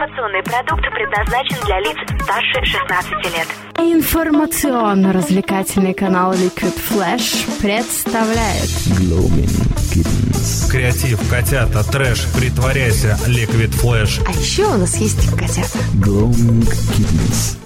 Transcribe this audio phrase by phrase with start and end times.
[0.00, 3.46] Информационный продукт предназначен для лиц старше 16 лет.
[3.76, 9.52] Информационно-развлекательный канал Liquid Flash представляет Gloaming
[9.92, 10.70] Kittens.
[10.70, 14.22] Креатив, котята, трэш, притворяйся, Liquid Flash.
[14.26, 15.78] А еще у нас есть котята.
[15.92, 17.59] Gloaming Kittens.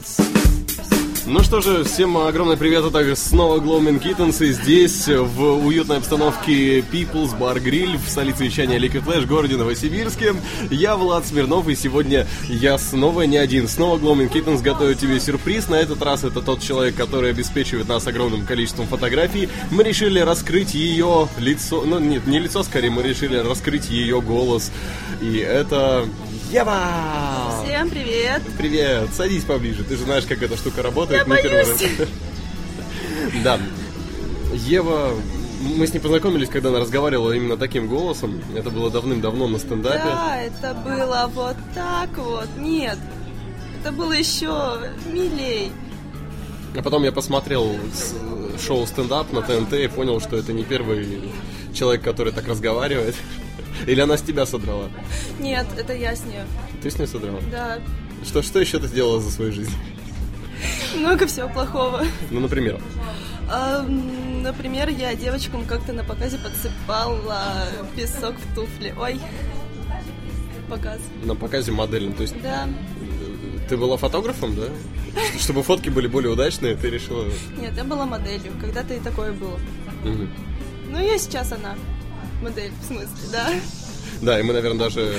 [1.26, 6.80] Ну что же, всем огромный привет, это снова Gloaming Kittens, и здесь, в уютной обстановке
[6.80, 10.34] People's Bar Grill в столице вещания Liquid Flash, городе Новосибирске.
[10.70, 13.68] Я Влад Смирнов, и сегодня я снова не один.
[13.68, 15.68] Снова Gloaming Kittens готовит тебе сюрприз.
[15.70, 19.48] На этот раз это тот человек, который обеспечивает нас огромным количеством фотографий.
[19.70, 24.70] Мы решили раскрыть ее лицо, ну нет, не лицо, скорее, мы решили раскрыть ее голос.
[25.22, 26.04] И это
[26.50, 27.62] Ева!
[27.64, 28.42] Всем привет!
[28.58, 29.08] Привет!
[29.12, 31.22] Садись поближе, ты же знаешь, как эта штука работает.
[31.22, 31.80] Я Мы первый боюсь.
[31.98, 32.08] раз-
[33.44, 33.58] Да.
[34.52, 35.10] Ева,
[35.60, 38.40] мы с ней познакомились, когда она разговаривала именно таким голосом.
[38.54, 39.98] Это было давным-давно на стендапе.
[40.04, 42.48] Да, это было вот так вот.
[42.58, 42.98] Нет,
[43.80, 44.78] это было еще
[45.12, 45.72] милей.
[46.76, 47.76] А потом я посмотрел
[48.64, 51.32] шоу стендап на ТНТ и понял, что это не первый
[51.74, 53.16] человек, который так разговаривает.
[53.86, 54.88] Или она с тебя содрала?
[55.40, 56.46] Нет, это я с нее.
[56.82, 57.40] Ты с ней содрала?
[57.50, 57.78] Да,
[58.24, 59.72] Что, что еще ты сделала за свою жизнь?
[60.96, 62.04] много всего плохого.
[62.30, 62.80] Ну, например.
[64.42, 67.66] Например, я девочкам как-то на показе подсыпала
[67.96, 68.94] песок в туфли.
[68.98, 69.20] Ой,
[70.68, 70.98] показ.
[71.24, 72.14] На показе модельном.
[72.14, 72.68] То есть Да.
[73.68, 74.64] ты была фотографом, да?
[75.38, 77.26] Чтобы фотки были более удачные, ты решила...
[77.58, 78.52] Нет, я была моделью.
[78.60, 79.58] Когда-то и такое было.
[80.90, 81.74] Ну, я сейчас она.
[82.44, 83.48] Модель, в смысле, да.
[84.20, 85.14] Да, и мы, наверное, даже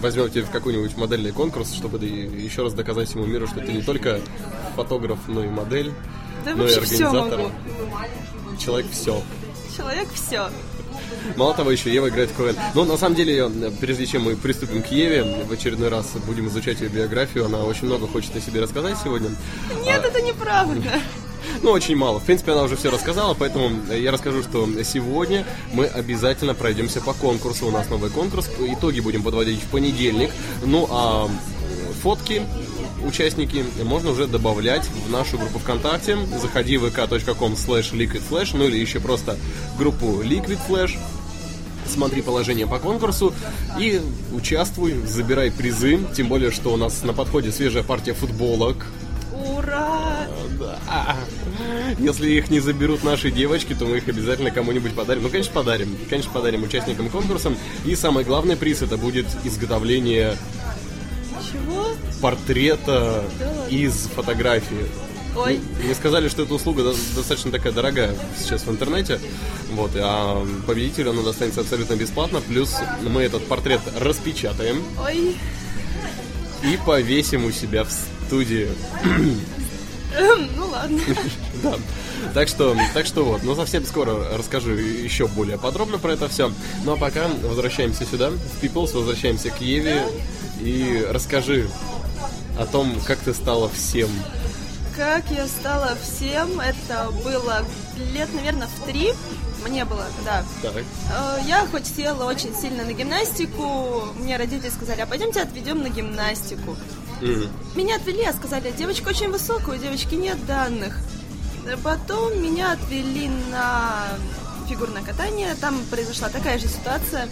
[0.00, 3.82] возьмем тебя в какой-нибудь модельный конкурс, чтобы еще раз доказать всему миру, что ты не
[3.82, 4.20] только
[4.76, 5.92] фотограф, но и модель,
[6.44, 7.38] Да ну и вообще все организатор.
[7.38, 8.56] могу.
[8.58, 9.22] Человек все.
[9.76, 10.48] Человек все.
[11.36, 12.56] Мало того, еще Ева играет в КВН.
[12.74, 16.80] Но на самом деле, прежде чем мы приступим к Еве, в очередной раз будем изучать
[16.80, 17.46] ее биографию.
[17.46, 19.30] Она очень много хочет о себе рассказать сегодня.
[19.84, 20.80] Нет, это неправда.
[21.62, 22.18] Ну, очень мало.
[22.18, 27.12] В принципе, она уже все рассказала, поэтому я расскажу, что сегодня мы обязательно пройдемся по
[27.12, 27.68] конкурсу.
[27.68, 28.50] У нас новый конкурс.
[28.58, 30.30] Итоги будем подводить в понедельник.
[30.64, 31.30] Ну, а
[32.02, 32.42] фотки
[33.06, 36.18] участники можно уже добавлять в нашу группу ВКонтакте.
[36.40, 39.36] Заходи в vk.com slash liquidflash, ну или еще просто
[39.78, 40.98] группу Liquid Flash.
[41.86, 43.32] Смотри положение по конкурсу
[43.78, 44.00] и
[44.32, 46.00] участвуй, забирай призы.
[46.16, 48.86] Тем более, что у нас на подходе свежая партия футболок.
[50.86, 51.16] Да.
[51.98, 55.22] Если их не заберут наши девочки, то мы их обязательно кому-нибудь подарим.
[55.24, 55.96] Ну, конечно, подарим.
[56.08, 57.52] Конечно, подарим участникам конкурса.
[57.84, 60.36] И самый главный приз это будет изготовление
[61.50, 61.88] Чего?
[62.20, 63.24] портрета
[63.70, 64.86] из фотографии.
[65.36, 65.60] Ой.
[65.82, 69.18] Мне сказали, что эта услуга до- достаточно такая дорогая сейчас в интернете.
[69.72, 72.40] Вот, а победителю она достанется абсолютно бесплатно.
[72.46, 75.34] Плюс мы этот портрет распечатаем Ой.
[76.62, 77.90] и повесим у себя в
[78.26, 78.68] студии.
[80.56, 81.00] Ну ладно.
[81.62, 81.74] Да.
[82.34, 86.52] Так что, так что вот, но совсем скоро расскажу еще более подробно про это все.
[86.84, 90.04] Ну а пока возвращаемся сюда, в Peoples, возвращаемся к Еве
[90.60, 91.68] и расскажи
[92.58, 94.08] о том, как ты стала всем.
[94.96, 97.64] Как я стала всем, это было
[98.12, 99.12] лет, наверное, в три.
[99.66, 100.44] Мне было, да.
[100.60, 100.74] Так.
[100.76, 104.02] Э, Я хотела очень сильно на гимнастику.
[104.16, 106.76] Мне родители сказали, а пойдемте отведем на гимнастику.
[107.22, 107.48] Мгм.
[107.76, 110.98] Меня отвели, а сказали, девочка очень высокая, у девочки нет данных.
[111.84, 114.18] Потом меня отвели на
[114.68, 115.54] фигурное катание.
[115.60, 117.28] Там произошла такая же ситуация.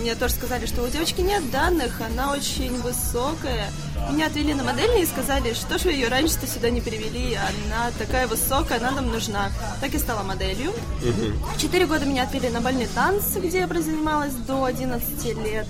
[0.00, 3.70] Мне тоже сказали, что у девочки нет данных, она очень высокая.
[4.10, 7.92] Меня отвели на модельный и сказали, что же вы ее раньше-то сюда не перевели, она
[7.96, 9.52] такая высокая, она нам нужна.
[9.80, 10.72] Так и стала моделью.
[11.58, 15.66] Четыре года меня отвели на бальные танцы, где я прозанималась до 11 лет.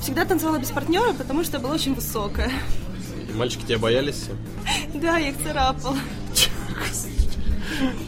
[0.00, 2.50] Всегда танцевала без партнера, потому что была очень высокая.
[3.34, 4.24] Мальчики тебя боялись?
[4.94, 5.96] Да, я их царапала.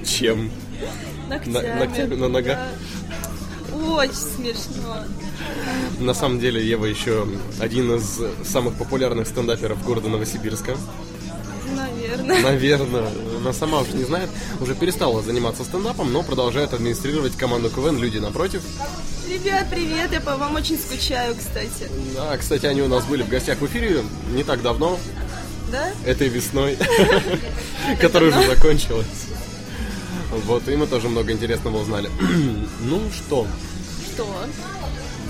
[0.04, 0.50] Чем?
[1.28, 1.52] Ногтями.
[1.52, 2.58] На- ногтями на ногах?
[3.72, 5.04] Очень смешно.
[6.00, 7.26] На самом деле Ева еще
[7.60, 10.76] один из самых популярных стендаперов города Новосибирска.
[11.76, 12.42] Наверное.
[12.42, 13.08] Наверное,
[13.38, 14.28] она сама уже не знает,
[14.60, 18.62] уже перестала заниматься стендапом, но продолжает администрировать команду КВН «Люди напротив».
[19.30, 21.88] Ребят, привет, я по вам очень скучаю, кстати.
[22.16, 24.98] Да, кстати, они у нас были в гостях в эфире не так давно,
[25.70, 25.88] Да?
[26.04, 26.76] этой весной,
[28.00, 29.06] которая уже закончилась.
[30.46, 32.10] Вот, и мы тоже много интересного узнали.
[32.80, 33.46] Ну что,
[34.12, 34.26] Что?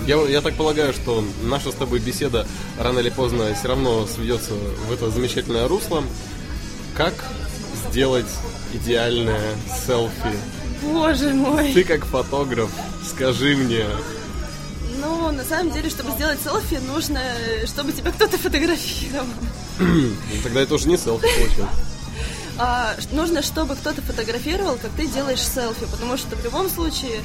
[0.07, 2.47] я, я так полагаю, что наша с тобой беседа
[2.79, 6.03] рано или поздно все равно сведется в это замечательное русло.
[6.97, 7.13] Как
[7.91, 8.25] сделать
[8.73, 9.51] идеальное
[9.85, 10.35] селфи?
[10.81, 11.73] Боже мой.
[11.73, 12.69] Ты как фотограф,
[13.07, 13.85] скажи мне,
[14.99, 17.19] Ну, на самом деле, чтобы сделать селфи, нужно,
[17.65, 19.25] чтобы тебя кто-то фотографировал.
[19.79, 20.11] Ну,
[20.43, 21.69] Тогда это уже не селфи получилось.
[22.57, 27.21] А, нужно, чтобы кто-то фотографировал, как ты делаешь селфи, потому что в любом случае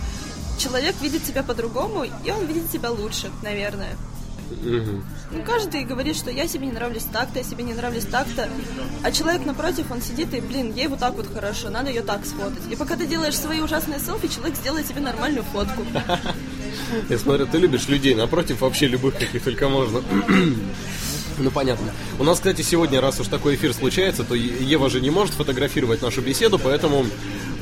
[0.59, 3.97] человек видит тебя по-другому, и он видит тебя лучше, наверное.
[4.63, 8.49] Ну, каждый говорит, что я себе не нравлюсь так-то, я себе не нравлюсь так-то.
[9.03, 12.25] А человек напротив, он сидит и, блин, ей вот так вот хорошо, надо ее так
[12.25, 12.71] сфотать.
[12.71, 15.85] И пока ты делаешь свои ужасные селфи, человек сделает тебе нормальную фотку.
[17.09, 20.03] Я смотрю, ты любишь людей, напротив вообще любых, каких только можно.
[21.39, 21.93] Ну, понятно.
[22.19, 26.01] У нас, кстати, сегодня, раз уж такой эфир случается, то Ева же не может фотографировать
[26.01, 27.05] нашу беседу, поэтому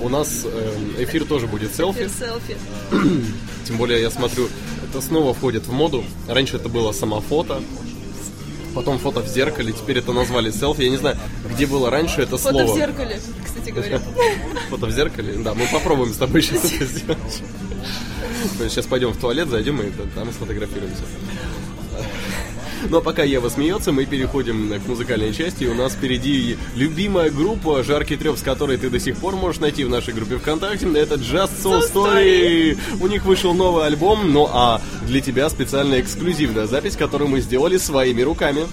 [0.05, 2.09] у нас э, эфир тоже будет селфи.
[2.09, 2.57] Селфи.
[3.67, 4.49] Тем более, я смотрю,
[4.89, 6.05] это снова входит в моду.
[6.29, 7.63] Раньше это было самофото,
[8.75, 10.83] потом фото в зеркале, теперь это назвали селфи.
[10.83, 11.17] Я не знаю,
[11.51, 12.73] где было раньше это Фото слово.
[12.73, 14.01] в зеркале, кстати говоря.
[14.71, 15.35] Фото в зеркале?
[15.43, 17.43] Да, мы попробуем с тобой сейчас это сделать.
[18.59, 21.03] Сейчас пойдем в туалет, зайдем и там сфотографируемся.
[22.91, 25.65] Ну а пока Ева смеется, мы переходим к музыкальной части.
[25.65, 29.61] И у нас впереди любимая группа, жаркий треп, с которой ты до сих пор можешь
[29.61, 30.87] найти в нашей группе ВКонтакте.
[30.95, 32.79] Это Just Soul Story.
[33.01, 37.77] У них вышел новый альбом, ну а для тебя специальная эксклюзивная запись, которую мы сделали
[37.77, 38.67] своими руками.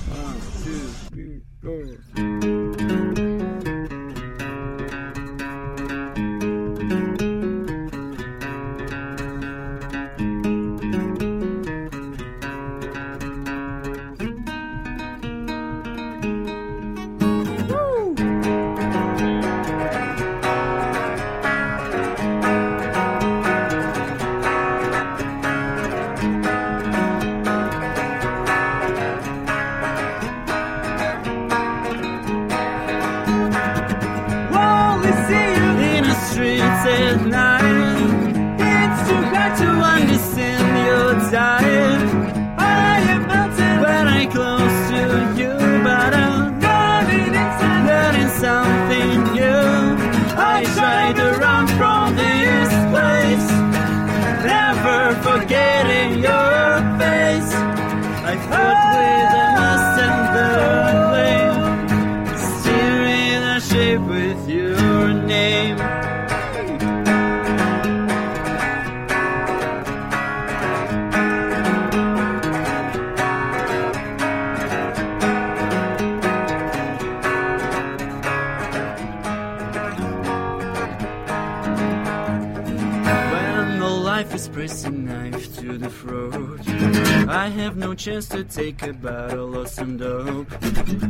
[87.41, 90.47] I have no chance to take a battle lost some dope.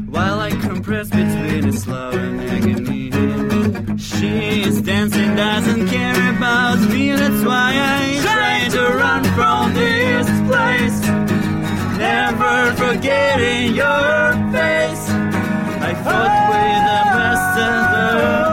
[0.08, 7.12] While I compress between a slow and agony, she is dancing, doesn't care about me.
[7.12, 11.00] That's why I try to run from this place,
[11.98, 15.04] never forgetting your face.
[15.90, 17.84] I fought with the best of
[18.46, 18.51] the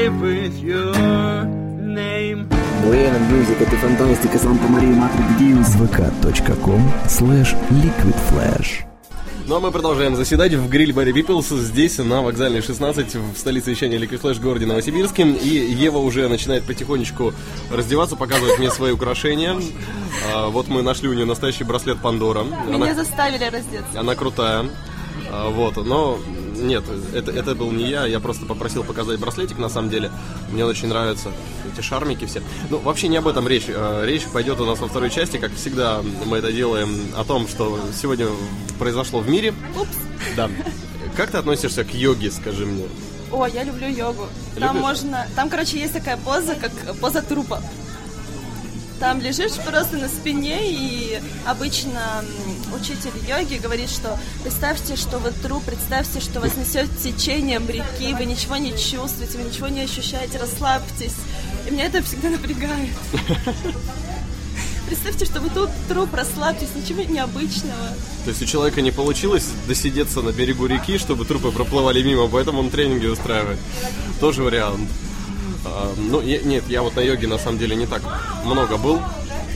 [0.00, 0.94] Ship with your
[1.78, 2.48] name.
[3.30, 5.74] Музыка, это фантастика, Санта Мария, Матри Дьюс.
[5.76, 8.86] vk.com slash liquidflash.
[9.46, 13.72] Ну а мы продолжаем заседать в гриль Барри Пиплс здесь, на вокзальной 16, в столице
[13.72, 15.32] вещания Liquid Flash в городе Новосибирске.
[15.32, 17.34] И Ева уже начинает потихонечку
[17.70, 19.54] раздеваться, показывать мне свои украшения.
[20.32, 22.44] А, вот мы нашли у нее настоящий браслет Пандора.
[22.44, 24.00] Меня Она, заставили раздеться.
[24.00, 24.64] она крутая.
[25.30, 26.18] А, Вот, но
[26.60, 30.10] нет, это, это был не я, я просто попросил показать браслетик, на самом деле.
[30.50, 31.30] Мне очень нравятся
[31.72, 32.42] эти шармики все.
[32.68, 33.66] Ну, вообще не об этом речь.
[33.68, 37.48] А, Речь пойдет у нас во второй части, как всегда мы это делаем, о том,
[37.48, 38.26] что сегодня
[38.78, 39.54] произошло в мире.
[39.80, 39.90] Упс.
[40.36, 40.48] Да.
[41.16, 42.84] Как ты относишься к йоге, скажи мне?
[43.32, 44.26] О, я люблю йогу.
[44.58, 44.80] Там Любишь?
[44.80, 45.26] можно...
[45.36, 47.62] Там, короче, есть такая поза, как поза трупа.
[49.00, 52.22] Там лежишь просто на спине, и обычно
[52.78, 58.26] учитель йоги говорит, что представьте, что вы труп, представьте, что вас несет течением реки, вы
[58.26, 61.14] ничего не чувствуете, вы ничего не ощущаете, расслабьтесь.
[61.66, 62.90] И меня это всегда напрягает.
[64.86, 67.96] Представьте, что вы тут труп, расслабьтесь, ничего необычного.
[68.24, 72.58] То есть у человека не получилось досидеться на берегу реки, чтобы трупы проплывали мимо, поэтому
[72.58, 73.60] он тренинги устраивает.
[74.18, 74.90] Тоже вариант.
[75.64, 78.02] А, ну, я- нет, я вот на йоге на самом деле не так
[78.44, 79.00] много был.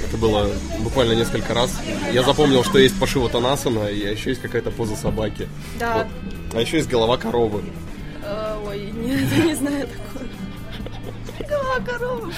[0.07, 0.49] Это было
[0.81, 1.73] буквально несколько раз.
[2.13, 5.49] Я запомнил, что есть пошива Танасана, и еще есть какая-то поза собаки.
[5.79, 5.95] Да.
[5.95, 6.07] Вот.
[6.55, 7.63] А еще есть голова коровы.
[8.23, 10.29] Э, Ой, нет, я не знаю такое.
[11.49, 12.33] Голова коровы.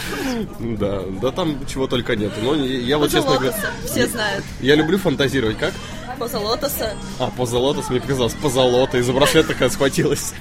[0.79, 2.33] Да, да там чего только нет.
[2.43, 3.51] Но я я вот Поза честно говоря...
[3.51, 4.45] лотоса, все знают.
[4.61, 5.59] Я люблю фантазировать.
[5.59, 5.75] Как?
[6.19, 6.95] Поза лотоса.
[7.19, 10.33] А, позолота, мне показалось, позолота, из-за браслета такая схватилась.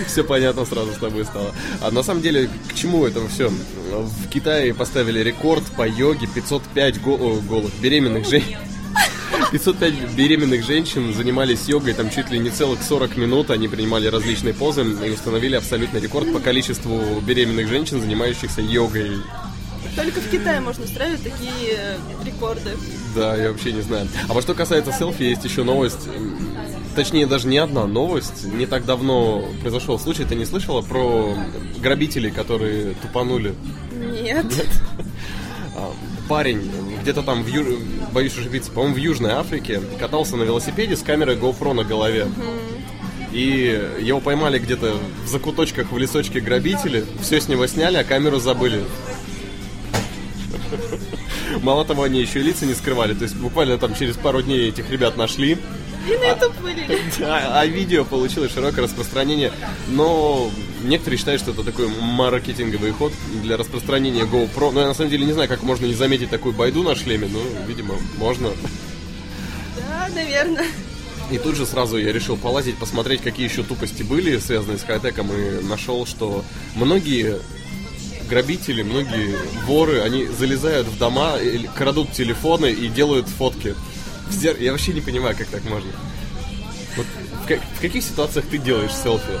[0.06, 1.52] Все понятно сразу с тобой стало.
[1.80, 3.50] А на самом деле, к чему это все?
[3.50, 8.58] В Китае поставили рекорд по йоге 505 го- о, голых беременных женщин.
[9.52, 13.50] 505 беременных женщин занимались йогой там чуть ли не целых 40 минут.
[13.50, 19.12] Они принимали различные позы и установили абсолютный рекорд по количеству беременных женщин, занимающихся йогой.
[19.96, 22.70] Только в Китае можно устраивать такие э, рекорды.
[23.16, 24.06] Да, я вообще не знаю.
[24.28, 26.06] А вот что касается селфи, есть еще новость.
[27.00, 28.44] Точнее, даже не одна новость.
[28.44, 31.34] Не так давно произошел случай, ты не слышала про
[31.78, 33.54] грабителей, которые тупанули?
[34.22, 34.44] Нет.
[35.74, 35.94] А,
[36.28, 37.78] Парень где-то там в Ю...
[38.12, 42.26] боюсь ошибиться, по-моему, в Южной Африке катался на велосипеде с камерой GoPro на голове.
[43.32, 48.40] И его поймали где-то в закуточках в лесочке грабители, все с него сняли, а камеру
[48.40, 48.84] забыли.
[51.62, 53.14] Мало того, они еще и лица не скрывали.
[53.14, 55.56] То есть буквально там через пару дней этих ребят нашли.
[56.08, 56.98] И на YouTube вылили.
[57.22, 59.52] А, а видео получилось широкое распространение.
[59.88, 60.50] Но
[60.82, 64.70] некоторые считают, что это такой маркетинговый ход для распространения GoPro.
[64.72, 67.28] Но я на самом деле не знаю, как можно не заметить такую байду на шлеме.
[67.30, 68.50] Ну, видимо, можно.
[69.76, 70.66] Да, наверное.
[71.30, 75.30] И тут же сразу я решил полазить, посмотреть, какие еще тупости были, связанные с хай-теком,
[75.32, 77.38] и нашел, что многие
[78.28, 81.34] грабители, многие воры, они залезают в дома,
[81.76, 83.74] крадут телефоны и делают фотки.
[84.30, 85.90] В зер- Я вообще не понимаю, как так можно.
[86.96, 87.06] Вот
[87.44, 89.32] в, ка- в каких ситуациях ты делаешь селфи?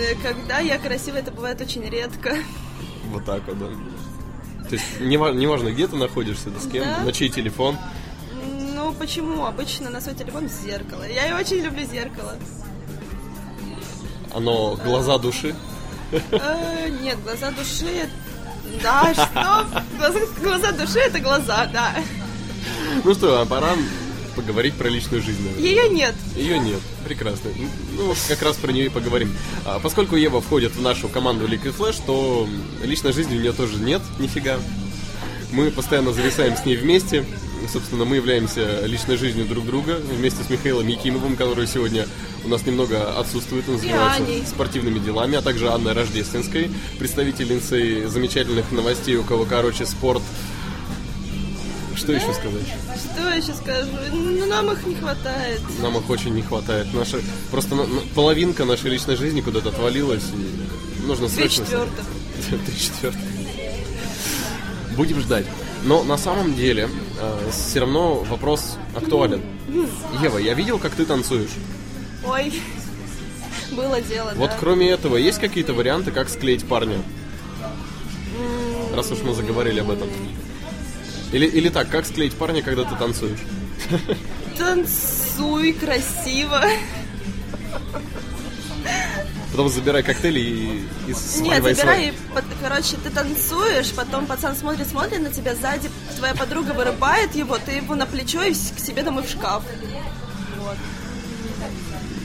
[0.00, 2.36] Э, Когда я красивая, это бывает очень редко.
[3.10, 3.66] Вот так вот, да.
[4.68, 6.98] То есть нева- неважно, где ты находишься, да с кем, Да.
[7.00, 7.76] на чей телефон.
[8.74, 9.44] Ну, почему?
[9.46, 11.04] Обычно на свой телефон зеркало.
[11.04, 12.36] Я и очень люблю зеркало.
[14.34, 15.54] Оно глаза души.
[16.12, 18.08] Э, Нет, глаза души...
[18.82, 19.82] Да, что?
[20.42, 21.94] Глаза души это глаза, да.
[23.04, 23.74] Ну что, а пора
[24.36, 25.42] поговорить про личную жизнь.
[25.42, 25.64] наверное.
[25.64, 26.14] Ее нет.
[26.36, 26.80] Ее нет.
[27.04, 27.50] Прекрасно.
[27.96, 29.34] Ну, как раз про нее и поговорим.
[29.64, 32.46] А, поскольку Ева входит в нашу команду Liquid Flash, то
[32.84, 34.58] личной жизни у нее тоже нет, нифига.
[35.52, 37.24] Мы постоянно зависаем с ней вместе.
[37.72, 42.06] Собственно, мы являемся личной жизнью друг друга вместе с Михаилом Якимовым, который сегодня
[42.44, 49.16] у нас немного отсутствует, он занимается спортивными делами, а также Анной Рождественской, представительницей замечательных новостей,
[49.16, 50.22] у кого, короче, спорт.
[51.96, 52.62] Что еще сказать?
[52.94, 53.88] Что сейчас скажу?
[54.12, 55.60] Ну, нам их не хватает.
[55.80, 56.86] Нам их очень не хватает.
[56.92, 60.24] Наша, просто на- на- половинка нашей личной жизни куда-то отвалилась.
[60.32, 61.64] И нужно срочно...
[61.64, 62.04] четвертых.
[62.66, 63.20] Три четвертых.
[64.96, 65.46] Будем ждать.
[65.84, 66.88] Но на самом деле
[67.50, 69.42] все равно вопрос актуален.
[70.22, 71.50] Ева, я видел, как ты танцуешь.
[72.24, 72.52] Ой,
[73.72, 74.56] было дело, Вот да.
[74.58, 76.98] кроме этого, есть какие-то варианты, как склеить парня?
[78.94, 80.08] Раз уж мы заговорили об этом.
[81.32, 83.40] Или, или так, как склеить парня, когда ты танцуешь?
[84.58, 86.62] Танцуй красиво.
[89.50, 95.20] Потом забирай коктейли и, и Нет, забирай, под- короче, ты танцуешь, потом пацан смотрит, смотрит
[95.20, 99.22] на тебя сзади, твоя подруга вырубает его, ты его на плечо и к себе домой
[99.24, 99.62] в шкаф.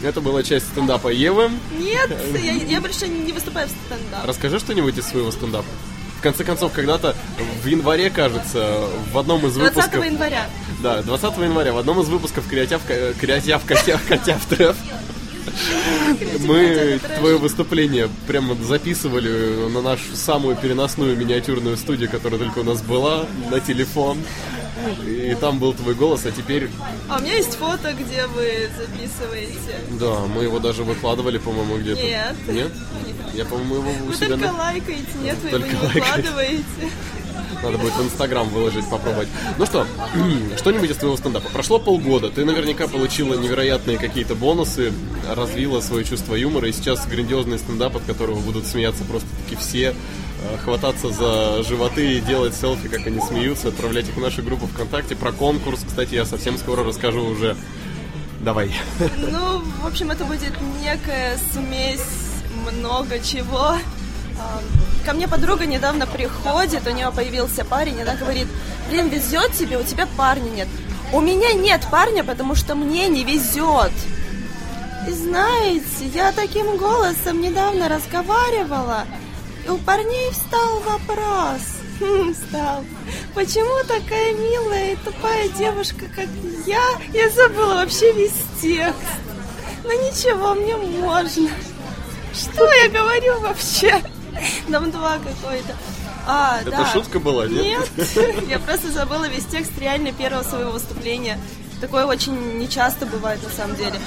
[0.04, 1.52] Это была часть стендапа Евы.
[1.78, 4.26] Нет, я, я больше не выступаю в стендап.
[4.26, 5.68] Расскажи что-нибудь из своего стендапа.
[6.22, 7.16] В конце концов, когда-то
[7.64, 8.78] в январе, кажется,
[9.12, 10.06] в одном из 20 выпусков...
[10.06, 10.46] января.
[10.84, 12.82] Да, 20 января в одном из выпусков Креатив,
[13.20, 14.76] Креатив, Котяв, Котяв Треф
[16.46, 22.82] мы твое выступление прямо записывали на нашу самую переносную миниатюрную студию, которая только у нас
[22.82, 24.18] была, на телефон.
[25.06, 26.70] И там был твой голос, а теперь...
[27.08, 29.80] А у меня есть фото, где вы записываете.
[30.00, 32.02] Да, мы его даже выкладывали, по-моему, где-то.
[32.02, 32.36] Нет.
[32.48, 32.72] Нет?
[33.34, 34.28] Я, по-моему, его у Вы себя...
[34.30, 36.00] только на- лайкаете, нет, вы Только его не лайкаете.
[36.10, 36.64] выкладываете.
[37.64, 39.28] Надо будет в Инстаграм выложить, попробовать.
[39.58, 39.86] Ну что,
[40.58, 41.50] что-нибудь из твоего стендапа.
[41.50, 44.94] Прошло полгода, ты наверняка получила невероятные какие-то бонусы,
[45.30, 50.58] развила свое чувство юмора, и сейчас грандиозный стендап, от которого будут смеяться просто-таки все, э,
[50.64, 55.16] хвататься за животы и делать селфи, как они смеются, отправлять их в нашу группу ВКонтакте.
[55.16, 57.56] Про конкурс, кстати, я совсем скоро расскажу уже.
[58.42, 58.72] Давай.
[59.18, 62.02] Ну, в общем, это будет некая смесь
[62.72, 63.76] много чего.
[65.06, 68.48] Ко мне подруга недавно приходит, у нее появился парень, и она говорит,
[68.90, 70.68] блин, везет тебе, у тебя парня нет.
[71.12, 73.92] У меня нет парня, потому что мне не везет.
[75.08, 79.06] И знаете, я таким голосом недавно разговаривала,
[79.66, 81.62] и у парней встал вопрос.
[82.00, 82.84] Хм, Встал.
[83.36, 86.28] Почему такая милая и тупая девушка, как
[86.66, 86.82] я?
[87.14, 88.96] Я забыла вообще весь текст.
[89.84, 91.50] Ну ничего, мне можно.
[92.34, 94.02] Что я говорю вообще?
[94.68, 95.76] Дом 2 какой-то.
[96.28, 96.86] А, Это да.
[96.86, 97.90] шутка была, нет?
[97.98, 101.40] Нет, я просто забыла весь текст реально первого своего выступления.
[101.80, 104.00] Такое очень нечасто бывает на самом деле.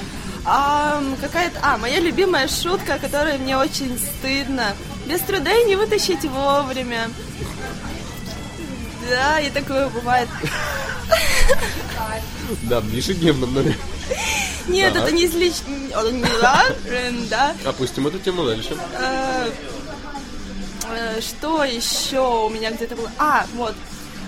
[0.45, 1.59] А, какая-то...
[1.61, 4.75] А, моя любимая шутка, которой мне очень стыдно.
[5.07, 7.09] Без труда и не вытащить вовремя.
[9.09, 10.29] Да, и такое бывает.
[12.63, 13.77] Да, в ежедневном номере.
[14.67, 15.55] Нет, это не из лич...
[16.41, 16.65] Да,
[17.29, 17.55] да.
[17.65, 18.75] Опустим эту тему дальше.
[20.91, 23.11] Э, э, Что еще у меня где-то было?
[23.17, 23.75] А, вот.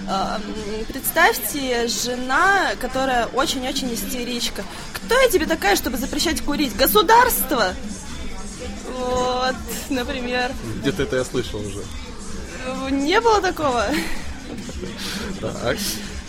[0.10, 0.42] Эм,
[0.88, 4.64] Представьте, жена, которая очень-очень истеричка.
[4.94, 6.76] Кто я тебе такая, чтобы запрещать курить?
[6.78, 7.74] Государство!
[8.98, 9.56] Вот,
[9.90, 10.52] например.
[10.82, 11.84] Где-то это я слышал уже.
[12.66, 13.86] Э, Не было такого.
[15.42, 15.78] Так.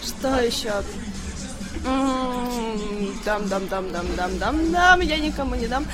[0.03, 0.73] Что еще?
[3.25, 5.01] Дам, дам, дам, дам, дам, дам, дам.
[5.01, 5.87] Я никому не дам.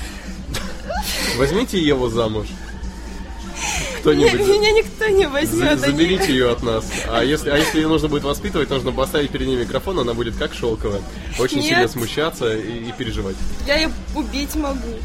[1.37, 2.47] Возьмите Еву замуж.
[4.13, 4.47] Не- Кто-нибудь.
[4.47, 5.79] Меня никто не возьмет.
[5.79, 6.85] Заберите ее от нас.
[7.07, 10.35] А если, а если ее нужно будет воспитывать, нужно поставить перед ней микрофон, она будет
[10.35, 11.01] как шелковая.
[11.39, 11.65] Очень Нет.
[11.67, 13.35] сильно смущаться и, и переживать.
[13.65, 14.95] Я ее убить могу.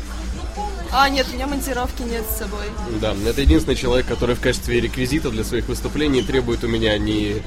[0.92, 2.64] А, нет, у меня монтировки нет с собой.
[3.00, 7.42] Да, это единственный человек, который в качестве реквизита для своих выступлений требует у меня ни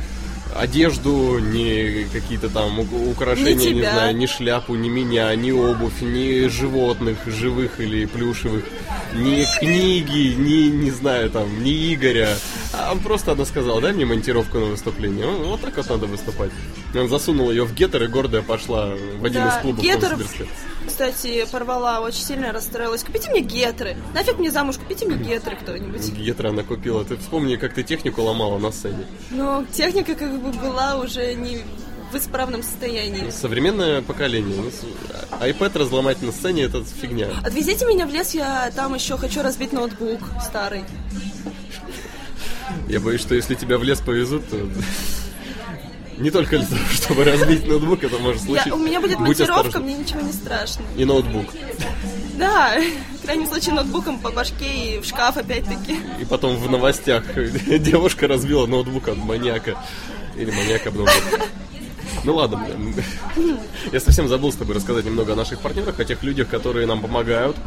[0.55, 3.91] одежду, ни какие-то там украшения, Ни не тебя.
[3.93, 8.65] знаю, ни шляпу, ни меня, ни обувь, ни животных, живых или плюшевых,
[9.15, 12.29] ни книги, ни, не знаю, там, ни Игоря.
[12.73, 15.25] А просто она сказала, дай мне монтировку на выступление.
[15.25, 16.51] Ну, вот так вот надо выступать.
[16.95, 20.45] Он засунул ее в гетер, и гордая пошла в один Да, из клубов гетер, Новосибирска.
[20.87, 23.03] Кстати, порвала, очень сильно расстроилась.
[23.03, 23.95] Купите мне гетры.
[24.13, 26.11] Нафиг мне замуж, купите мне гетры кто-нибудь.
[26.13, 27.03] Гетер она купила.
[27.05, 29.05] Ты вспомни, как ты технику ломала на сцене.
[29.31, 31.59] Но техника как бы была уже не
[32.11, 33.29] в исправном состоянии.
[33.31, 34.55] Современное поколение.
[34.61, 37.27] Ну, с- iPad разломать на сцене это фигня.
[37.43, 40.83] Отвезите меня в лес, я там еще хочу разбить ноутбук старый.
[42.87, 44.57] Я боюсь, что если тебя в лес повезут, то
[46.17, 48.75] не только для того, чтобы разбить ноутбук, это может Я- случиться.
[48.75, 49.83] у меня будет Будь монтировка, осторожен.
[49.83, 50.83] мне ничего не страшно.
[50.97, 51.45] И ноутбук.
[52.37, 52.75] Да,
[53.21, 55.97] в крайнем случае ноутбуком по башке и в шкаф опять-таки.
[56.19, 57.23] И потом в новостях
[57.79, 59.77] девушка разбила ноутбук от маньяка.
[60.35, 61.39] Или маньяк об ноутбук.
[62.25, 62.65] Ну ладно,
[63.91, 67.01] я совсем забыл с тобой рассказать немного о наших партнерах, о тех людях, которые нам
[67.01, 67.57] помогают.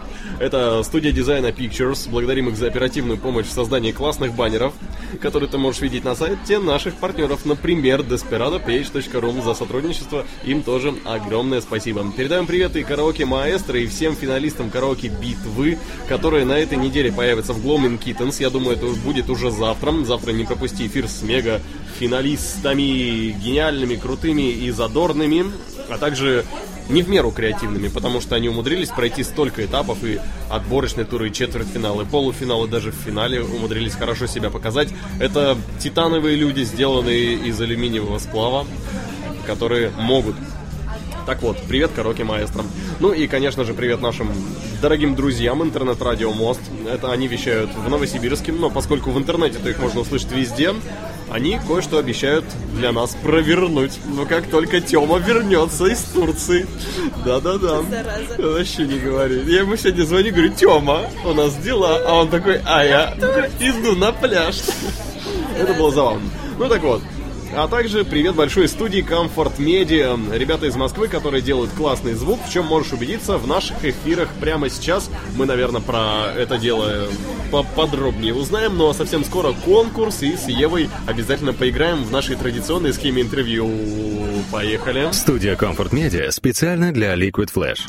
[0.41, 2.09] Это студия дизайна Pictures.
[2.09, 4.73] Благодарим их за оперативную помощь в создании классных баннеров,
[5.21, 9.45] которые ты можешь видеть на сайте наших партнеров, например, desperadopage.ru.
[9.45, 12.11] За сотрудничество им тоже огромное спасибо.
[12.17, 17.53] Передаем привет и караоке Маэстро, и всем финалистам караоке Битвы, которые на этой неделе появятся
[17.53, 18.37] в Gloaming Kittens.
[18.41, 19.93] Я думаю, это будет уже завтра.
[20.05, 21.61] Завтра не пропусти эфир с мега
[21.99, 25.47] финалистами, гениальными, крутыми и задорными,
[25.89, 26.45] а также
[26.89, 31.33] не в меру креативными, потому что они умудрились пройти столько этапов и отборочные туры, и
[31.33, 34.89] четвертьфиналы, полуфиналы, даже в финале умудрились хорошо себя показать.
[35.19, 38.67] Это титановые люди, сделанные из алюминиевого сплава,
[39.47, 40.37] которые могут
[41.27, 42.63] так вот, привет, Караоке Маэстро.
[43.01, 44.31] Ну и, конечно же, привет нашим
[44.81, 46.61] дорогим друзьям интернет-радио Мост.
[46.89, 50.73] Это они вещают в Новосибирске, но поскольку в интернете-то их можно услышать везде,
[51.31, 53.93] они кое-что обещают для нас провернуть.
[54.07, 56.67] Но как только Тёма вернется из Турции.
[57.25, 57.83] Да-да-да.
[58.39, 59.43] Вообще не говори.
[59.47, 62.01] Я ему сегодня звоню, говорю, Тёма, у нас дела.
[62.07, 63.15] А он такой, а я
[63.61, 64.57] иду на пляж.
[65.59, 66.31] Это было забавно.
[66.59, 67.03] Ну так вот,
[67.55, 70.19] А также привет большой студии Comfort Media.
[70.37, 74.69] Ребята из Москвы, которые делают классный звук, в чем можешь убедиться в наших эфирах прямо
[74.69, 75.11] сейчас.
[75.37, 77.09] Мы, наверное, про это дело
[77.51, 83.23] поподробнее узнаем, но совсем скоро конкурс, и с Евой обязательно поиграем в нашей традиционной схеме
[83.23, 83.71] интервью.
[84.53, 85.09] Поехали.
[85.13, 87.81] Студия Comfort Media специально для Liquid Flash.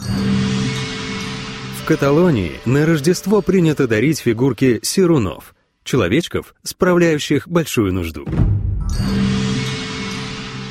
[1.82, 8.28] В Каталонии на Рождество принято дарить фигурки сирунов, человечков, справляющих большую нужду.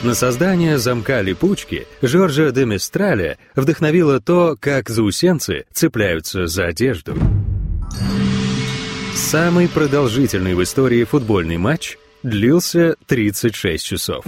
[0.06, 7.16] На создание замка липучки Жоржа де Мистраля вдохновило то, как заусенцы цепляются за одежду.
[9.16, 14.24] Самый продолжительный в истории футбольный матч длился 36 часов.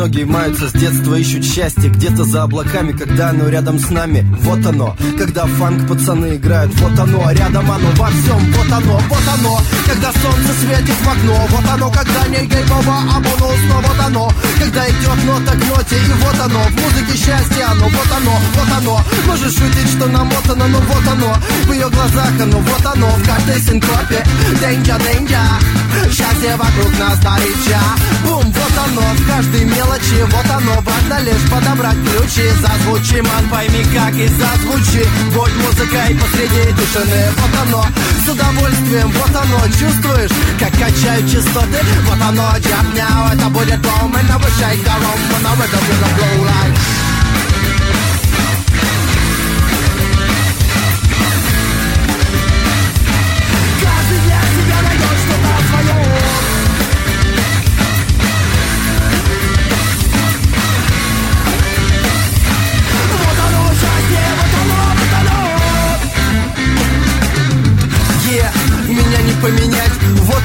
[0.00, 4.26] Многие маются с детства, ищут счастье Где-то за облаками, когда оно рядом с нами.
[4.40, 8.98] Вот оно, когда фанк пацаны играют Вот оно, а рядом оно во всем Вот оно,
[9.10, 13.74] вот оно, когда солнце светит в окно Вот оно, когда не геймово, а бонус Но
[13.76, 18.12] вот оно, когда идет нота к ноте И вот оно, в музыке счастье оно Вот
[18.16, 21.34] оно, вот оно, можешь шутить, что намотано Но вот оно,
[21.66, 24.24] в ее глазах оно Вот оно, в каждой синкопе
[24.62, 27.82] Danger, danger Счастье вокруг нас горяча
[28.24, 29.90] Бум, вот оно, в каждой мелочи
[30.32, 32.48] Вот оно, важно лишь подобрать ключи.
[32.60, 35.06] Зазвучи, ман, пойми как и зазвучи.
[35.34, 37.84] Будь музыкой посреди тишины Вот оно,
[38.24, 41.80] с удовольствием, вот оно Чувствуешь, как качают частоты.
[42.06, 45.74] Вот оно, джапняу, это будет бом And I wish I got on when I wake
[45.74, 47.09] up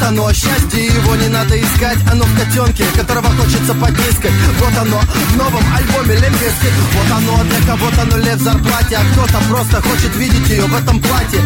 [0.05, 1.97] оно, счастье, его не надо искать.
[2.11, 7.59] Оно в котенке, которого хочется потискать Вот оно, в новом альбоме Лембиски Вот оно, для
[7.67, 8.97] кого-то оно лев в зарплате.
[8.97, 11.41] А кто-то просто хочет видеть ее в этом платье.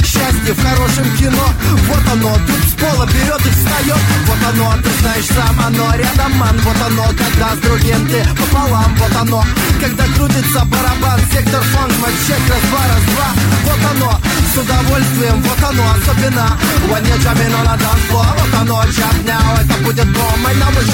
[0.00, 1.48] Счастье в хорошем кино.
[1.88, 6.32] Вот оно, тут с пола берет и встает Вот оно, ты знаешь сам, оно рядом,
[6.38, 6.56] ман.
[6.64, 8.94] Вот оно, когда с другим ты пополам.
[8.96, 9.44] Вот оно,
[9.80, 11.20] когда крутится барабан.
[11.32, 13.28] Сектор фанк, матчек, раз, два, раз, два.
[13.64, 16.58] Вот оно, с удовольствием, вот оно особенно.
[16.90, 20.62] When you're jamming on a dance floor Вот оно, jump now, это будет бомба And
[20.62, 20.86] I will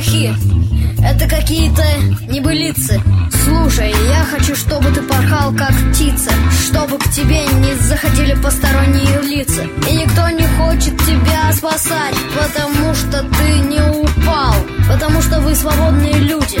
[0.00, 0.32] стихи.
[1.02, 1.82] Это какие-то
[2.28, 3.00] небылицы.
[3.44, 6.30] Слушай, я хочу, чтобы ты порхал как птица,
[6.66, 9.62] чтобы к тебе не заходили посторонние лица.
[9.88, 14.54] И никто не хочет тебя спасать, потому что ты не упал,
[14.88, 16.60] потому что вы свободные люди.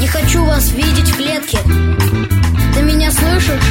[0.00, 1.58] Не хочу вас видеть в клетке.
[2.74, 3.62] Ты меня слышишь?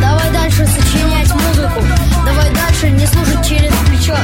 [0.00, 1.82] Давай дальше сочинять музыку.
[2.26, 4.16] Давай дальше не слушать через плечо.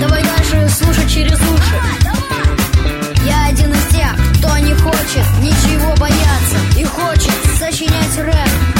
[0.00, 2.05] Давай дальше слушать через уши.
[5.06, 8.75] Хочет ничего бояться и хочет сочинять рэп.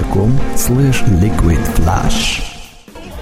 [0.00, 2.42] vk.com slash liquidflash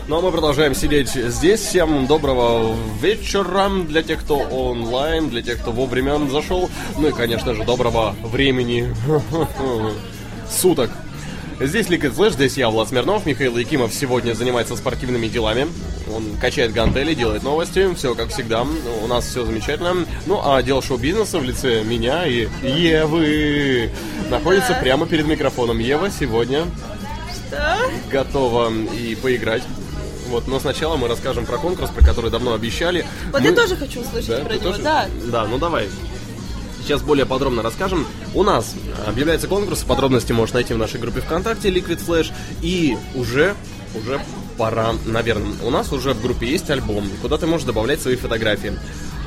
[0.08, 1.60] Ну а мы продолжаем сидеть здесь.
[1.60, 6.70] Всем доброго вечера для тех, кто онлайн, для тех, кто вовремя зашел.
[6.96, 8.94] Ну и, конечно же, доброго времени
[10.50, 10.90] суток.
[11.60, 13.26] Здесь Liquid Flash, здесь я, Влад Смирнов.
[13.26, 15.66] Михаил Якимов сегодня занимается спортивными делами.
[16.14, 17.92] Он качает гантели, делает новости.
[17.94, 18.64] Все как всегда.
[19.02, 20.06] У нас все замечательно.
[20.26, 23.90] Ну, а отдел шоу-бизнеса в лице меня и Евы
[24.30, 25.80] находится прямо перед микрофоном.
[25.80, 26.64] Ева сегодня
[27.48, 27.76] Что?
[28.12, 29.62] готова и поиграть.
[30.28, 33.04] Вот, но сначала мы расскажем про конкурс, про который давно обещали.
[33.32, 34.62] Вот Мы- я тоже хочу услышать Да, про него.
[34.64, 34.82] тоже?
[34.82, 35.06] Да.
[35.24, 35.88] Да, ну давай.
[36.88, 38.06] Сейчас более подробно расскажем.
[38.32, 38.74] У нас
[39.06, 42.32] объявляется конкурс, подробности можешь найти в нашей группе ВКонтакте Liquid Flash.
[42.62, 43.54] И уже,
[43.94, 44.18] уже
[44.56, 48.72] пора, наверное, у нас уже в группе есть альбом, куда ты можешь добавлять свои фотографии.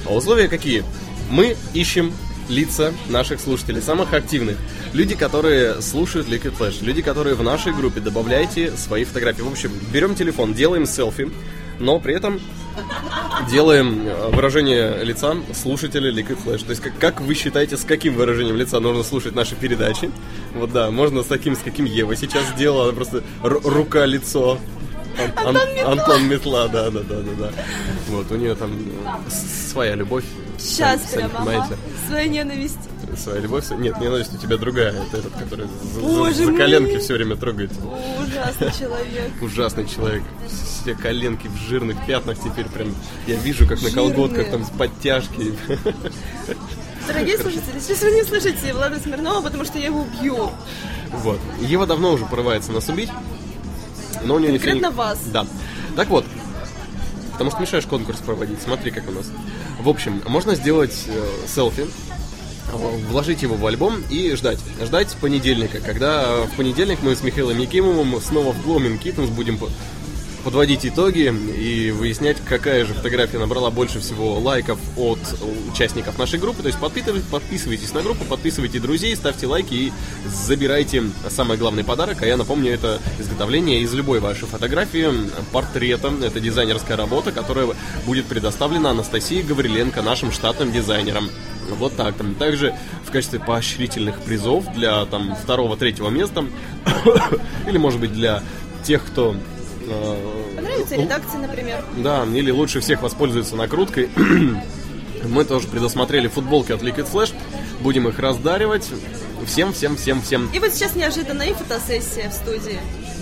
[0.08, 0.84] А условия какие?
[1.30, 2.12] Мы ищем
[2.50, 4.58] лица наших слушателей, самых активных.
[4.94, 9.44] Люди, которые слушают Liquid Flash, люди, которые в нашей группе, добавляйте свои фотографии.
[9.44, 11.30] В общем, берем телефон, делаем селфи,
[11.80, 12.40] но при этом
[13.50, 16.64] делаем э, выражение лица слушателя Liquid Flash.
[16.64, 20.12] То есть, как, как вы считаете, с каким выражением лица нужно слушать наши передачи?
[20.56, 24.58] Вот да, можно с таким, с каким Ева сейчас сделала, она просто ру- рука-лицо.
[25.38, 27.52] Ан- Ан- Антон Метла, да, да, да, да, да.
[28.08, 29.30] Вот, у нее там э,
[29.70, 30.24] своя любовь.
[30.58, 31.78] Сейчас Сами- сами прям, ага.
[32.08, 32.80] Своя ненависть.
[33.24, 33.70] Своя любовь.
[33.72, 34.94] Нет, ненависть у тебя другая.
[34.94, 37.72] Это этот, который за- за, за коленки все время трогает.
[38.20, 39.32] Ужасный человек.
[39.42, 40.24] Ужасный человек.
[40.50, 42.96] Все коленки в жирных пятнах теперь прям.
[43.28, 44.14] Я вижу, как на Жирные.
[44.14, 45.54] колготках там подтяжки.
[47.08, 50.50] Дорогие слушатели, сейчас вы не слышите Влада Смирнова, потому что я его убью.
[51.12, 51.40] Вот.
[51.62, 53.10] Ева давно уже порывается нас убить.
[54.24, 55.20] Но у нее не всё Конкретно не- вас.
[55.34, 55.46] Да.
[55.96, 56.26] Так вот.
[57.34, 58.62] Потому что мешаешь конкурс проводить.
[58.62, 59.26] Смотри, как у нас.
[59.80, 61.88] В общем, можно сделать э, селфи,
[62.72, 64.60] вложить его в альбом и ждать.
[64.82, 69.70] Ждать понедельника, когда в понедельник мы с Михаилом Якимовым снова в Blooming Kittens будем по-
[70.44, 75.20] подводить итоги и выяснять, какая же фотография набрала больше всего лайков от
[75.72, 76.64] участников нашей группы.
[76.64, 79.94] То есть подпитывай- подписывайтесь на группу, подписывайте друзей, ставьте лайки и
[80.28, 82.24] забирайте самый главный подарок.
[82.24, 85.08] А я напомню, это изготовление из любой вашей фотографии
[85.52, 86.12] портрета.
[86.24, 87.68] Это дизайнерская работа, которая
[88.08, 91.30] будет предоставлена Анастасии Гавриленко, нашим штатным дизайнером.
[91.76, 92.16] Вот так.
[92.16, 92.74] Там также
[93.06, 96.46] в качестве поощрительных призов для там второго-третьего места
[97.68, 98.44] или, может быть, для
[98.84, 99.36] тех, кто
[99.88, 101.84] э, Понравится редакция, например.
[101.98, 104.10] да, или лучше всех воспользуется накруткой.
[105.26, 107.34] Мы тоже предусмотрели футболки от Liquid Flash.
[107.82, 108.90] Будем их раздаривать.
[109.46, 110.50] Всем, всем, всем, всем.
[110.54, 112.80] И вот сейчас неожиданно и фотосессия в студии.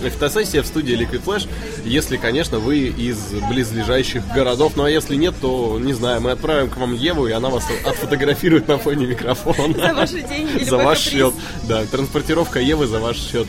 [0.08, 1.48] Фотосессия в студии Liquid Flash,
[1.84, 4.72] если, конечно, вы из близлежащих городов.
[4.76, 7.64] Ну а если нет, то, не знаю, мы отправим к вам Еву, и она вас
[7.84, 9.74] отфотографирует на фоне микрофона.
[9.74, 11.34] За ваши деньги, За ваш счет.
[11.64, 13.46] Да, транспортировка Евы за ваш счет.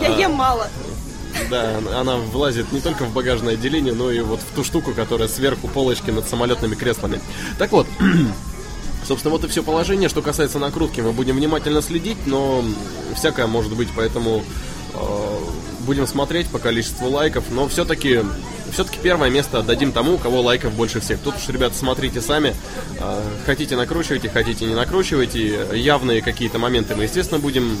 [0.00, 0.68] Я А, ем мало.
[1.48, 5.28] Да, она влазит не только в багажное отделение, но и вот в ту штуку, которая
[5.28, 7.20] сверху полочки над самолетными креслами.
[7.58, 7.86] Так вот,
[9.06, 10.08] собственно, вот и все положение.
[10.08, 12.64] Что касается накрутки, мы будем внимательно следить, но
[13.16, 14.42] всякое может быть, поэтому
[14.94, 15.38] э,
[15.80, 18.20] будем смотреть по количеству лайков, но все-таки
[18.72, 21.18] все-таки первое место отдадим тому, у кого лайков больше всех.
[21.20, 22.54] Тут уж, ребята, смотрите сами.
[22.98, 25.66] Э, Хотите накручивайте, хотите не накручивайте.
[25.74, 27.76] Явные какие-то моменты мы, естественно, будем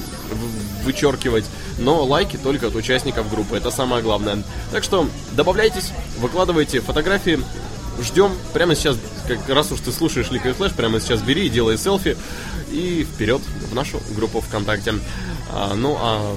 [0.84, 1.44] вычеркивать.
[1.78, 3.56] Но лайки только от участников группы.
[3.56, 4.42] Это самое главное.
[4.72, 7.40] Так что добавляйтесь, выкладывайте фотографии.
[8.02, 8.32] Ждем.
[8.54, 8.96] Прямо сейчас,
[9.28, 12.16] как раз уж ты слушаешь Liquid Flash, прямо сейчас бери и делай селфи.
[12.70, 14.94] И вперед в нашу группу ВКонтакте.
[15.52, 16.36] А, ну а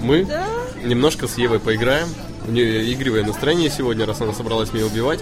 [0.00, 0.46] мы Да.
[0.82, 2.08] немножко с Евой поиграем.
[2.46, 5.20] У нее игривое настроение сегодня, раз она собралась меня убивать.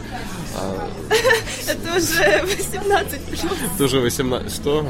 [0.56, 0.88] А,
[1.66, 3.40] Это уже 18 плюс.
[3.76, 4.52] ты уже 18...
[4.52, 4.88] Что?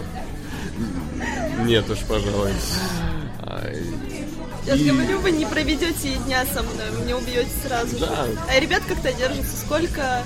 [1.65, 2.53] Нет уж, пожалуй.
[4.67, 8.05] Я же говорю, вы не проведете и дня со мной, вы меня убьете сразу же.
[8.05, 8.27] Да.
[8.51, 10.23] А ребят как-то держатся сколько?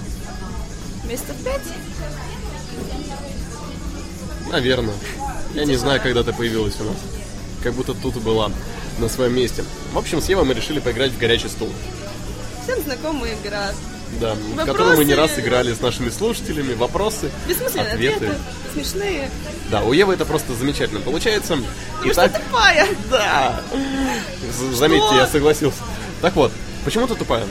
[1.09, 1.63] Месяцев пять?
[4.51, 4.95] Наверное.
[5.55, 6.97] Я не знаю, когда ты появилась у нас.
[7.63, 8.51] Как будто тут и была
[9.03, 9.65] на своем месте.
[9.93, 11.69] В общем, с Евой мы решили поиграть в горячий стул.
[12.65, 13.73] Всем знакомая игра.
[14.21, 14.67] Да, в Вопросы.
[14.67, 16.75] которую мы не раз играли с нашими слушателями.
[16.75, 18.15] Вопросы, Бессмысленные ответы.
[18.27, 18.37] ответы,
[18.75, 19.31] смешные.
[19.71, 21.57] Да, у Евы это просто замечательно получается.
[21.97, 22.89] Потому что Итак, тупая.
[23.11, 23.61] да.
[24.73, 25.79] Заметьте, я согласился.
[26.21, 26.53] Так вот,
[26.85, 27.45] почему ты тупая?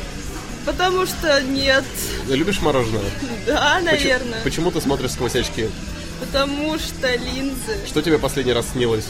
[0.65, 1.83] Потому что нет.
[2.27, 3.01] Любишь мороженое?
[3.47, 4.41] Да, Почему- наверное.
[4.43, 5.67] Почему ты смотришь сквозь очки?
[6.19, 7.77] Потому что линзы.
[7.87, 9.05] Что тебе последний раз снилось?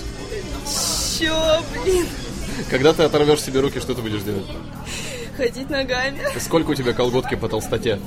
[1.19, 2.07] Чё, блин?
[2.69, 4.45] Когда ты оторвешь себе руки, что ты будешь делать?
[5.35, 6.21] Ходить ногами.
[6.39, 7.99] Сколько у тебя колготки по толстоте?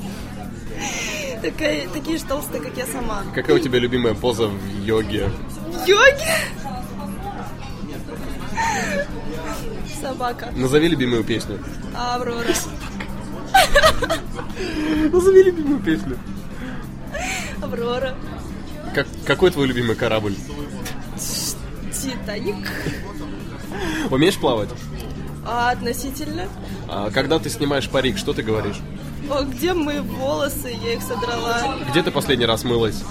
[1.43, 3.23] Такая, такие же толстые, как я сама.
[3.35, 5.31] Какая у тебя любимая поза в йоге?
[5.87, 6.29] Йоги?
[10.01, 10.51] Собака.
[10.57, 11.59] Назови любимую песню.
[11.95, 12.55] Аврора.
[15.13, 16.19] Назови любимую песню.
[17.63, 18.15] Аврора.
[18.95, 20.35] Как, какой твой любимый корабль?
[21.93, 22.69] Титаник.
[24.11, 24.69] Умеешь плавать?
[25.47, 26.49] А относительно?
[26.89, 28.77] А когда ты снимаешь парик, что ты говоришь?
[29.31, 30.77] О, где мои волосы?
[30.83, 33.03] Я их содрала Где ты последний раз мылась?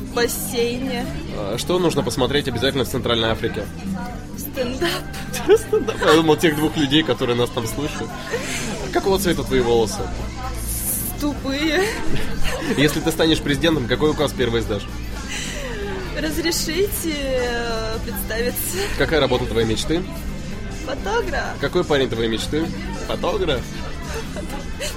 [0.00, 1.04] в бассейне.
[1.36, 3.64] А, Что нужно посмотреть обязательно в Центральной Африке?
[4.38, 4.90] Стендап.
[5.58, 5.96] Стендап.
[6.00, 8.06] Я думал, тех двух людей, которые нас там слышат.
[8.92, 9.98] Какого цвета твои волосы?
[11.20, 11.82] Тупые.
[12.76, 14.86] Если ты станешь президентом, какой указ первый сдашь?
[16.16, 18.78] Разрешите э, представиться.
[18.98, 20.02] Какая работа твоей мечты?
[20.86, 21.58] Фотограф.
[21.60, 22.66] Какой парень твоей мечты?
[23.08, 23.60] Фотограф?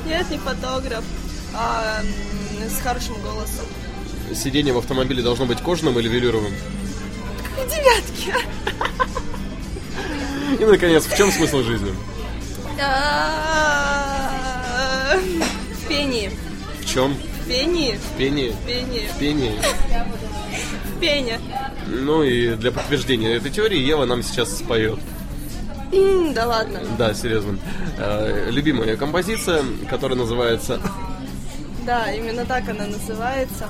[0.05, 1.03] Нет, не фотограф.
[1.53, 2.01] А
[2.69, 3.65] с хорошим голосом.
[4.35, 6.53] Сиденье в автомобиле должно быть кожаным или велюровым?
[7.55, 8.35] Как в девятке.
[10.59, 11.93] И, наконец, в чем смысл жизни?
[15.73, 16.31] В пении.
[16.81, 17.15] В чем?
[17.15, 17.97] В пении.
[17.97, 18.51] В пении?
[18.51, 19.07] В пении.
[19.07, 19.59] В пении.
[20.97, 21.39] В пене.
[21.87, 24.99] Ну и для подтверждения этой теории Ева нам сейчас споет.
[25.93, 26.79] М, Да ладно.
[26.97, 27.59] Да, серьезно.
[27.97, 30.79] Э, Любимая композиция, которая называется
[31.85, 33.69] Да, именно так она называется.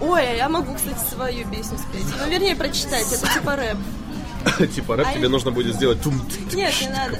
[0.00, 2.06] Ой, а я могу, кстати, свою песню спеть.
[2.24, 3.06] Ну, вернее, прочитать.
[3.12, 4.70] Это типа рэп.
[4.74, 5.98] типа рэп, А тебе нужно будет сделать
[6.52, 7.18] Нет, не надо.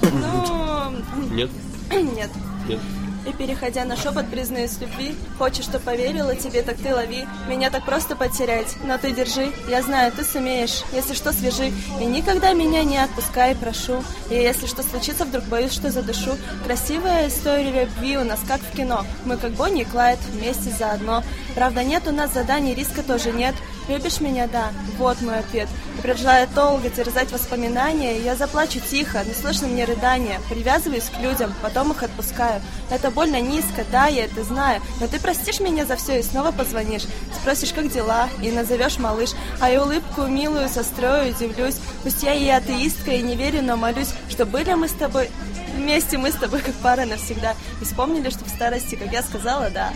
[0.00, 1.50] Ну, Нет?
[1.90, 2.30] нет.
[2.68, 2.80] Нет.
[3.26, 7.84] И переходя на шепот, признаюсь любви Хочешь, что поверила тебе, так ты лови Меня так
[7.84, 12.82] просто потерять, но ты держи Я знаю, ты сумеешь, если что, свяжи И никогда меня
[12.82, 18.24] не отпускай, прошу И если что случится, вдруг боюсь, что задушу Красивая история любви у
[18.24, 21.22] нас как в кино Мы как Бонни и Клайд, вместе заодно
[21.54, 23.54] Правда, нет у нас заданий, риска тоже нет
[23.90, 24.70] Любишь меня, да?
[24.98, 25.68] Вот мой ответ.
[25.98, 30.40] И продолжая долго терзать воспоминания, я заплачу тихо, не слышно мне рыдания.
[30.48, 32.62] Привязываюсь к людям, потом их отпускаю.
[32.88, 34.80] Это больно низко, да, я это знаю.
[35.00, 37.04] Но ты простишь меня за все и снова позвонишь.
[37.40, 39.30] Спросишь, как дела, и назовешь малыш.
[39.60, 41.76] А я улыбку милую сострою, удивлюсь.
[42.02, 45.30] Пусть я и атеистка, и не верю, но молюсь, что были мы с тобой...
[45.76, 47.54] Вместе мы с тобой как пара навсегда.
[47.80, 49.92] И вспомнили, что в старости, как я сказала, да.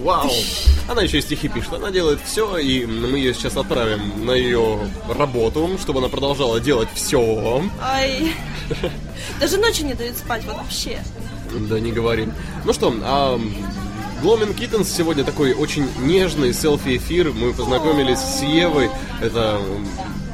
[0.00, 0.30] Вау!
[0.88, 1.74] Она еще и стихи пишет.
[1.74, 6.88] Она делает все, и мы ее сейчас отправим на ее работу, чтобы она продолжала делать
[6.94, 7.62] все.
[7.82, 8.34] Ай,
[9.40, 11.02] даже ночью не дают спать, вот вообще.
[11.68, 12.28] Да не говори.
[12.64, 13.38] Ну что, а
[14.22, 17.32] Gloaming Kittens сегодня такой очень нежный селфи-эфир.
[17.32, 18.90] Мы познакомились с Евой.
[19.20, 19.60] Это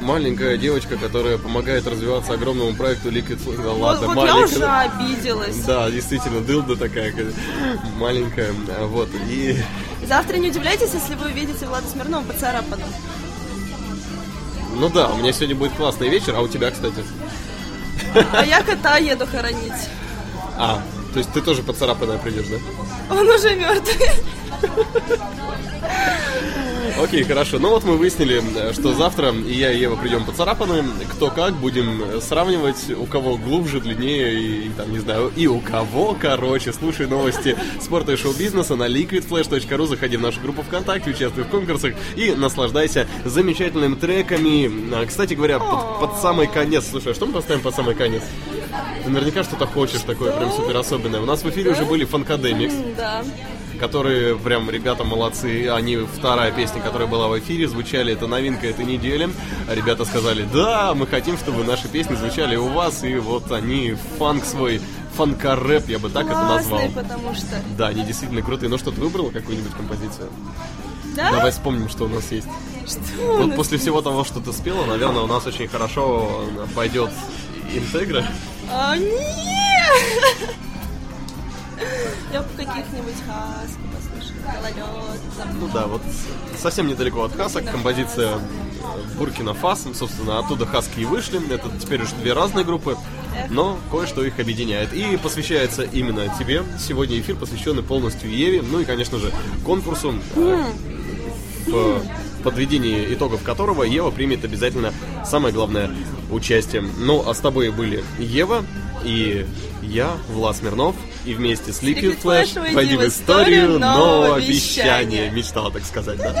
[0.01, 3.61] маленькая девочка, которая помогает развиваться огромному проекту Liquid Flash.
[3.63, 4.55] Да Вот, ладно, вот я маленькая.
[4.55, 5.55] уже обиделась.
[5.65, 7.13] Да, действительно, дылда такая
[7.97, 8.51] маленькая.
[8.87, 9.09] Вот.
[9.29, 9.57] И
[10.07, 12.87] Завтра не удивляйтесь, если вы увидите Влада Смирнова поцарапанным.
[14.75, 17.03] ну да, у меня сегодня будет классный вечер, а у тебя, кстати.
[18.33, 19.73] А я кота еду хоронить.
[20.57, 20.81] А,
[21.15, 23.15] то есть ты тоже поцарапанная придешь, да?
[23.15, 24.09] Он уже мертвый.
[27.01, 27.57] Окей, хорошо.
[27.57, 30.83] Ну вот мы выяснили, что завтра и я, и Ева придем поцарапанные.
[31.13, 35.61] Кто как, будем сравнивать, у кого глубже, длиннее, и, и там, не знаю, и у
[35.61, 36.73] кого, короче.
[36.73, 39.87] Слушай новости спорта и шоу-бизнеса на liquidflash.ru.
[39.87, 44.93] Заходи в нашу группу ВКонтакте, участвуй в конкурсах и наслаждайся замечательными треками.
[44.93, 48.23] А, Кстати говоря, под, под самый конец, слушай, а что мы поставим под самый конец?
[49.05, 51.21] Наверняка что-то хочешь такое прям супер особенное.
[51.21, 53.23] У нас в эфире уже были Фанкадемикс Да.
[53.79, 55.69] которые прям ребята молодцы.
[55.69, 58.13] Они вторая песня, которая была в эфире, звучали.
[58.13, 59.29] Это новинка этой недели.
[59.69, 63.03] Ребята сказали, да, мы хотим, чтобы наши песни звучали у вас.
[63.03, 64.81] И вот они фанк свой,
[65.15, 66.79] фанкорэп, я бы так это назвал.
[66.79, 67.61] Классный, потому что...
[67.77, 68.69] Да, они действительно крутые.
[68.69, 70.29] Ну что, ты выбрала какую-нибудь композицию?
[71.15, 71.31] Да?
[71.31, 72.47] Давай вспомним, что у нас есть.
[72.85, 77.09] Что Вот после всего того, что ты спела, наверное, у нас очень хорошо пойдет
[77.73, 78.25] интегра.
[78.71, 80.55] А, нет!
[82.31, 85.21] Я бы каких-нибудь хаску послушала, гололед.
[85.59, 86.01] Ну да, вот
[86.57, 88.39] совсем недалеко от Хасок композиция
[89.17, 91.41] Буркина Фас, собственно, оттуда Хаски и вышли.
[91.53, 92.97] Это теперь уже две разные группы,
[93.49, 94.93] но кое-что их объединяет.
[94.93, 96.63] И посвящается именно тебе.
[96.79, 99.31] Сегодня эфир посвященный полностью Еве, ну и, конечно же,
[99.65, 100.63] конкурсу, э,
[101.67, 102.01] в
[102.43, 104.93] подведении итогов которого Ева примет обязательно
[105.25, 105.89] самое главное
[106.31, 106.81] участие.
[106.81, 108.65] Ну, а с тобой были Ева
[109.03, 109.45] и
[109.81, 115.29] я, Влад Смирнов, и вместе с Liquid Flash войди в историю нового вещания.
[115.31, 116.33] Мечтала так сказать, да.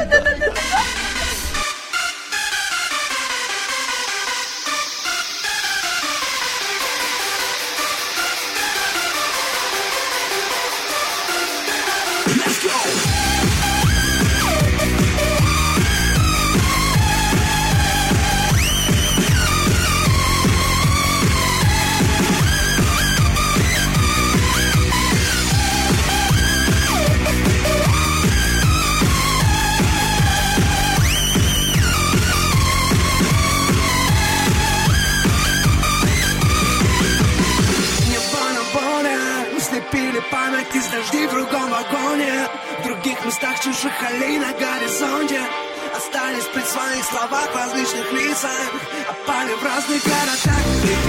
[50.15, 51.03] that attack, take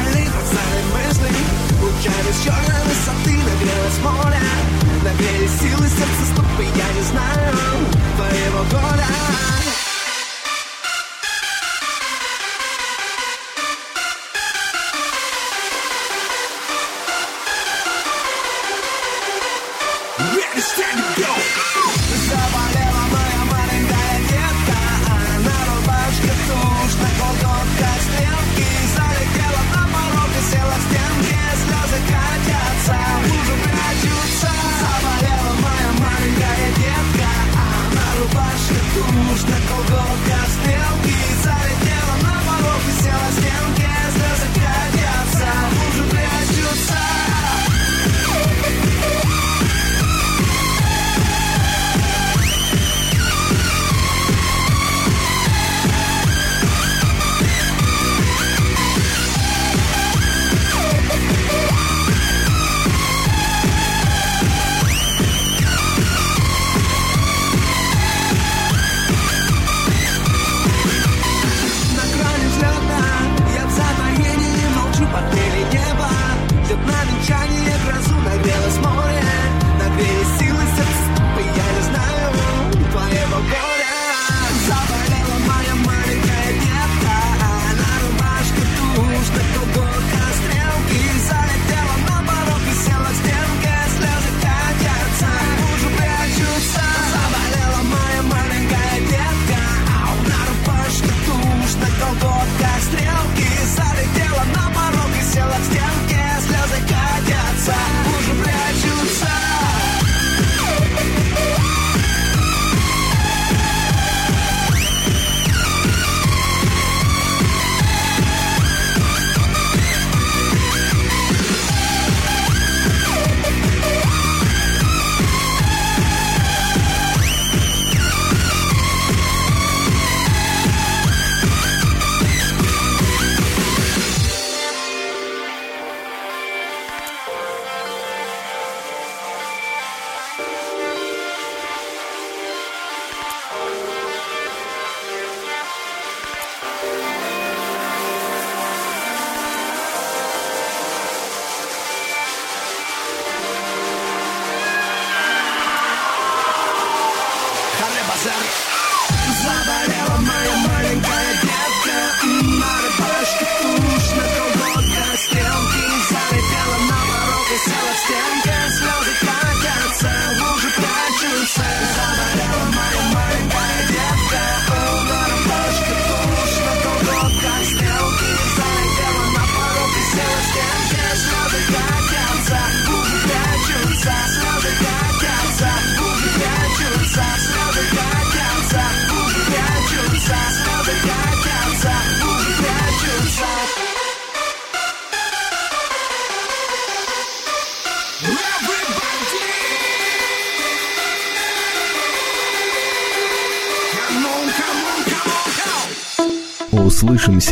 [0.00, 1.02] I leave outside in my
[3.08, 4.52] something, I get small act.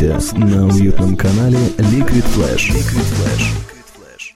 [0.01, 2.71] Слушайте на уютном канале Liquid Flash.
[2.71, 3.70] Liquid Flash.